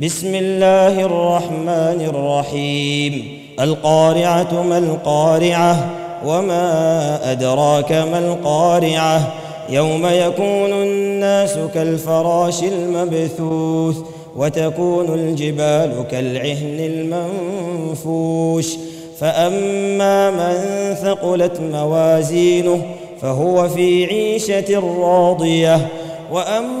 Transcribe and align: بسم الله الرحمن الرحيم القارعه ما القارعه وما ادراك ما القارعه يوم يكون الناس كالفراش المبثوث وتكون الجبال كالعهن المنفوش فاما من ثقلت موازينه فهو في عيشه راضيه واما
بسم 0.00 0.34
الله 0.34 1.00
الرحمن 1.00 2.00
الرحيم 2.14 3.38
القارعه 3.60 4.62
ما 4.62 4.78
القارعه 4.78 5.90
وما 6.26 7.32
ادراك 7.32 7.92
ما 7.92 8.18
القارعه 8.18 9.34
يوم 9.70 10.06
يكون 10.06 10.72
الناس 10.72 11.58
كالفراش 11.74 12.62
المبثوث 12.62 13.96
وتكون 14.36 15.14
الجبال 15.14 16.04
كالعهن 16.10 16.78
المنفوش 16.80 18.68
فاما 19.18 20.30
من 20.30 20.94
ثقلت 20.94 21.60
موازينه 21.72 22.82
فهو 23.22 23.68
في 23.68 24.04
عيشه 24.04 24.80
راضيه 24.80 25.88
واما 26.32 26.80